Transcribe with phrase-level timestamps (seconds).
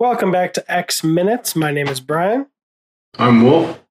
[0.00, 1.54] Welcome back to X Minutes.
[1.54, 2.46] My name is Brian,
[3.18, 3.84] I'm Wolf.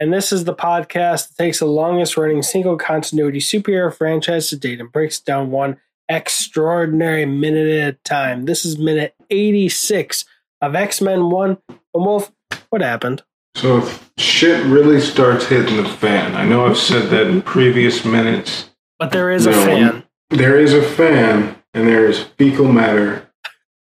[0.00, 4.56] and this is the podcast that takes the longest running single continuity superhero franchise to
[4.56, 5.76] date and breaks down one
[6.08, 8.46] extraordinary minute at a time.
[8.46, 10.24] This is minute 86
[10.60, 11.58] of X Men 1.
[11.68, 12.32] And Wolf,
[12.70, 13.22] what happened?
[13.54, 16.34] So if shit really starts hitting the fan.
[16.34, 18.70] I know I've said that in previous minutes.
[18.98, 20.02] But there is a fan.
[20.30, 23.27] There is a fan, and there is fecal matter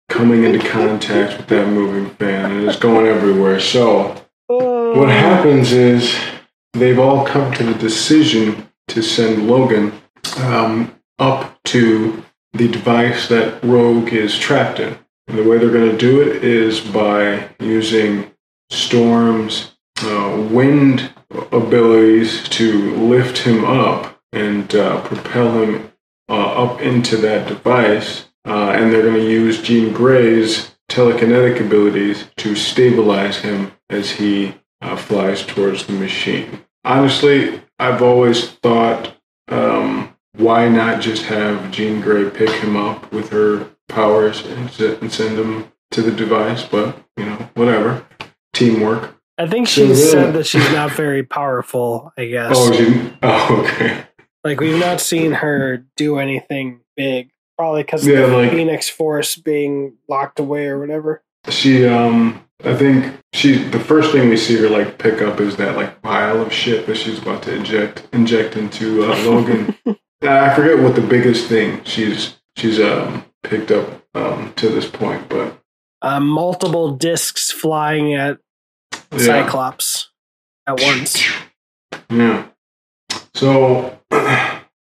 [0.09, 3.61] coming into contact with that moving fan, and it's going everywhere.
[3.61, 6.17] So what happens is
[6.73, 10.01] they've all come to the decision to send Logan
[10.39, 14.99] um, up to the device that Rogue is trapped in.
[15.29, 18.33] And the way they're going to do it is by using
[18.71, 21.13] Storm's uh, wind
[21.53, 25.93] abilities to lift him up and uh, propel him
[26.29, 28.29] uh, up into that device.
[28.47, 34.55] Uh, and they're going to use Jean Grey's telekinetic abilities to stabilize him as he
[34.81, 36.61] uh, flies towards the machine.
[36.85, 39.17] Honestly, I've always thought,
[39.49, 45.13] um, why not just have Jean Grey pick him up with her powers and, and
[45.13, 46.63] send him to the device?
[46.65, 48.07] But, you know, whatever.
[48.53, 49.15] Teamwork.
[49.39, 52.53] I think So she then- said that she's not very powerful, I guess.
[52.57, 54.05] Oh, she, oh, okay.
[54.45, 57.31] Like, we've not seen her do anything big.
[57.59, 61.23] Probably because Yeah, of the like- Phoenix Force being locked away or whatever.
[61.49, 65.57] She, um, I think she, the first thing we see her like pick up is
[65.57, 69.75] that like pile of shit that she's about to inject, inject into uh, Logan.
[70.23, 75.29] I forget what the biggest thing she's she's um picked up um to this point,
[75.29, 75.57] but
[76.03, 78.39] uh, multiple discs flying at
[79.13, 80.11] yeah, Cyclops
[80.67, 81.23] at once.
[82.11, 82.49] yeah.
[83.35, 83.99] So,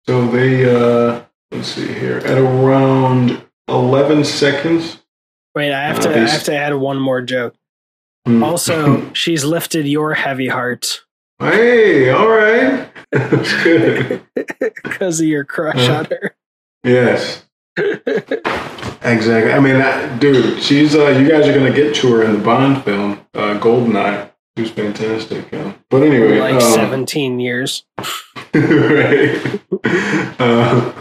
[0.08, 1.22] so they uh,
[1.52, 5.02] let's see here at around eleven seconds.
[5.56, 6.16] Wait, I have Uh, to.
[6.16, 7.56] I have to add one more joke.
[8.26, 8.44] Hmm.
[8.44, 11.02] Also, she's lifted your heavy heart
[11.42, 14.22] hey, all right, that's good.
[14.84, 15.94] because of your crush Uh.
[16.00, 16.36] on her.
[16.84, 17.46] Yes.
[19.02, 19.54] Exactly.
[19.54, 20.96] I mean, that, dude, she's.
[20.96, 24.30] Uh, you guys are gonna get to her in the Bond film, uh, Goldeneye.
[24.58, 25.50] She was fantastic.
[25.52, 25.74] Yeah.
[25.90, 27.86] But anyway, like um, seventeen years.
[28.54, 29.62] right.
[30.40, 30.92] Uh,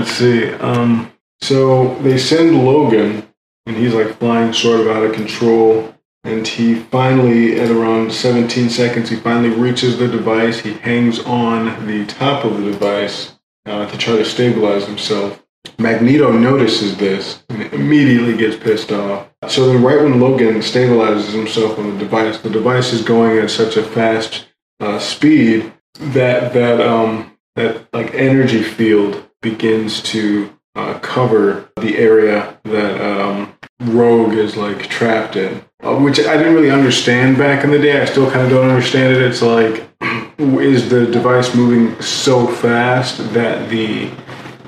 [0.00, 0.50] let's see.
[0.54, 1.12] Um,
[1.42, 3.28] so they send Logan,
[3.66, 5.94] and he's like flying sort of out of control.
[6.24, 10.60] And he finally, at around 17 seconds, he finally reaches the device.
[10.60, 15.42] He hangs on the top of the device uh, to try to stabilize himself.
[15.78, 19.28] Magneto notices this and immediately gets pissed off.
[19.48, 23.50] So then, right when Logan stabilizes himself on the device, the device is going at
[23.50, 24.46] such a fast
[24.80, 32.58] uh, speed that that um that like energy field begins to uh, cover the area
[32.64, 37.70] that um, Rogue is like trapped in, uh, which I didn't really understand back in
[37.70, 38.00] the day.
[38.00, 39.22] I still kind of don't understand it.
[39.22, 39.88] It's like,
[40.38, 44.10] is the device moving so fast that the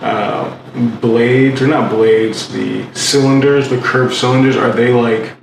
[0.00, 0.58] uh,
[1.00, 5.34] blades, or not blades, the cylinders, the curved cylinders, are they like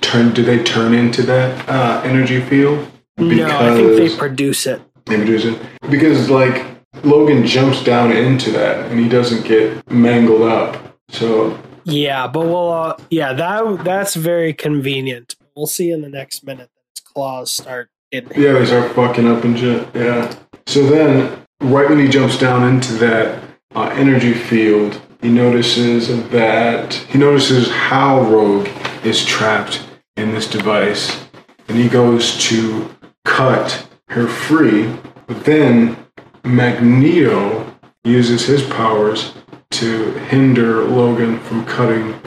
[0.00, 0.32] turn?
[0.32, 2.88] Do they turn into that uh, energy field?
[3.18, 4.80] No, I think they produce it.
[5.06, 5.60] they produce it
[5.90, 6.64] because like
[7.04, 10.96] Logan jumps down into that and he doesn't get mangled up.
[11.10, 12.70] So Yeah, but we'll.
[12.70, 15.36] Uh, yeah, that that's very convenient.
[15.56, 18.40] We'll see in the next minute that its claws start hitting.
[18.40, 19.88] yeah, they start fucking up and shit.
[19.94, 20.34] Yeah.
[20.66, 23.42] So then, right when he jumps down into that
[23.74, 28.68] uh, energy field, he notices that he notices how Rogue
[29.04, 29.84] is trapped
[30.16, 31.24] in this device,
[31.68, 32.94] and he goes to
[33.24, 34.94] cut her free.
[35.26, 35.96] But then
[36.48, 39.34] Magneto uses his powers
[39.70, 42.18] to hinder Logan from cutting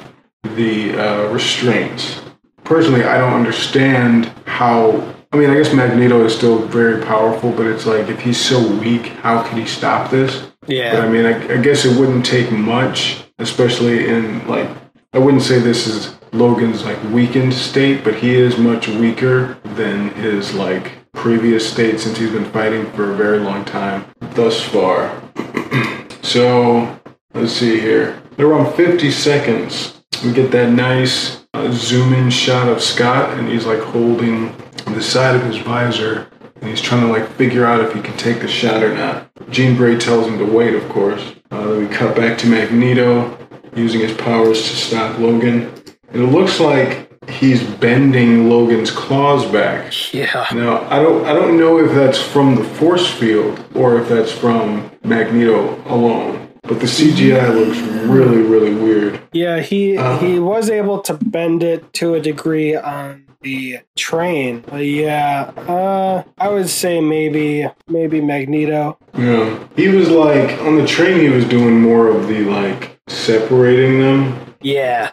[0.55, 2.21] the uh, restraints.
[2.63, 5.15] Personally, I don't understand how.
[5.33, 8.59] I mean, I guess Magneto is still very powerful, but it's like if he's so
[8.77, 10.51] weak, how can he stop this?
[10.67, 10.93] Yeah.
[10.93, 14.69] But I mean, I, I guess it wouldn't take much, especially in like.
[15.13, 20.09] I wouldn't say this is Logan's like weakened state, but he is much weaker than
[20.11, 25.21] his like previous state since he's been fighting for a very long time thus far.
[26.21, 26.99] so
[27.33, 28.21] let's see here.
[28.33, 33.47] At around 50 seconds, we get that nice uh, zoom in shot of Scott, and
[33.49, 34.55] he's like holding
[34.85, 38.15] the side of his visor, and he's trying to like figure out if he can
[38.17, 39.29] take the shot or not.
[39.49, 41.35] Jean Grey tells him to wait, of course.
[41.51, 43.37] Uh, then we cut back to Magneto
[43.75, 45.73] using his powers to stop Logan.
[46.09, 49.93] And it looks like he's bending Logan's claws back.
[50.13, 50.45] yeah.
[50.53, 54.31] Now, I don't I don't know if that's from the force field or if that's
[54.31, 56.47] from Magneto alone.
[56.63, 59.19] but the CGI looks really, really weird.
[59.33, 60.17] Yeah, he Uh.
[60.19, 64.63] he was able to bend it to a degree on the train.
[64.67, 68.97] But yeah, uh, I would say maybe maybe Magneto.
[69.17, 71.19] Yeah, he was like on the train.
[71.19, 75.11] He was doing more of the like separating them, Yeah,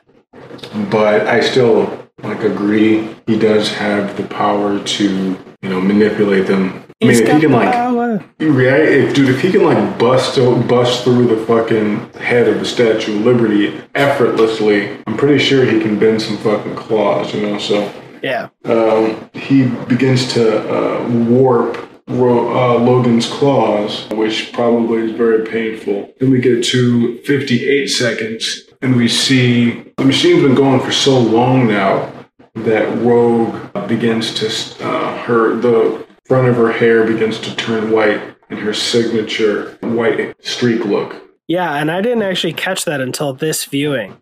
[0.90, 3.14] but I still like agree.
[3.26, 6.84] He does have the power to you know manipulate them.
[7.00, 8.24] I mean, He's if he can like power.
[8.38, 10.36] Yeah, if, dude, if he can like bust
[10.68, 15.80] bust through the fucking head of the Statue of Liberty effortlessly, I'm pretty sure he
[15.80, 17.58] can bend some fucking claws, you know.
[17.58, 17.92] So
[18.22, 26.12] Yeah, um, he begins to uh, warp uh, Logan's claws, which probably is very painful.
[26.18, 31.18] Then we get to 58 seconds, and we see the machine's been going for so
[31.18, 32.12] long now
[32.54, 33.54] that Rogue
[33.88, 38.20] begins to uh, her the front of her hair begins to turn white,
[38.50, 41.22] and her signature white streak look.
[41.48, 44.16] yeah, and I didn't actually catch that until this viewing.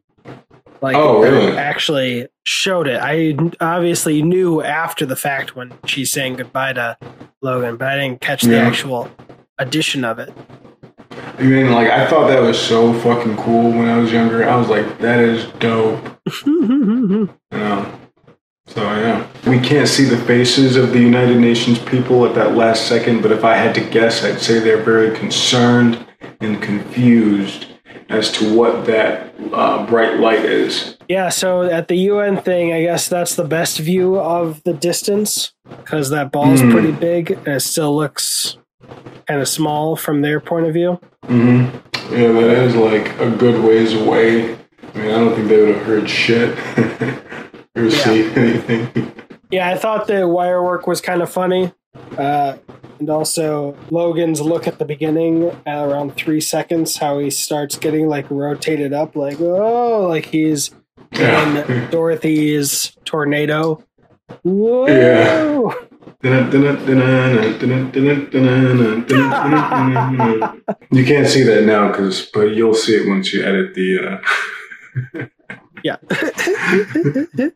[0.82, 1.56] Like, Oh, really?
[1.56, 3.00] actually showed it.
[3.02, 6.96] I obviously knew after the fact when she's saying goodbye to
[7.40, 9.10] Logan, but I didn't catch the actual
[9.58, 10.32] addition of it.
[11.38, 14.48] I mean, like I thought that was so fucking cool when I was younger.
[14.48, 16.18] I was like, that is dope.
[16.46, 17.98] You know.
[18.68, 22.88] So yeah, we can't see the faces of the United Nations people at that last
[22.88, 26.04] second, but if I had to guess, I'd say they're very concerned
[26.40, 27.66] and confused
[28.08, 30.96] as to what that uh, bright light is.
[31.08, 35.52] Yeah, so at the UN thing, I guess that's the best view of the distance
[35.68, 36.72] because that ball is Hmm.
[36.72, 38.58] pretty big and it still looks
[39.26, 41.00] kind of small from their point of view.
[41.24, 42.14] Mm-hmm.
[42.14, 44.54] Yeah, that is like a good ways away.
[44.54, 46.56] I mean, I don't think they would have heard shit
[47.76, 49.12] or seen anything.
[49.50, 51.72] Yeah, I thought the wire work was kind of funny.
[52.16, 52.56] Uh,
[52.98, 58.08] and also Logan's look at the beginning at around three seconds, how he starts getting
[58.08, 60.70] like rotated up, like, oh, like he's
[61.12, 61.64] Yeah.
[61.66, 63.84] in Dorothy's tornado.
[64.42, 64.86] Whoa!
[64.86, 65.72] Yeah.
[70.90, 74.20] You can't see that now, cause but you'll see it once you edit the.
[75.14, 75.26] Uh...
[75.84, 75.96] Yeah.
[76.08, 77.52] that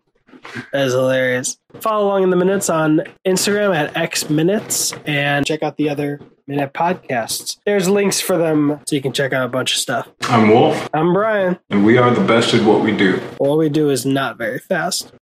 [0.73, 1.59] is hilarious.
[1.81, 6.21] Follow along in the minutes on Instagram at X Minutes and check out the other
[6.47, 7.59] Minute podcasts.
[7.65, 10.09] There's links for them so you can check out a bunch of stuff.
[10.23, 11.59] I'm Wolf, I'm Brian.
[11.71, 13.19] and we are the best at what we do.
[13.39, 15.13] What we do is not very fast.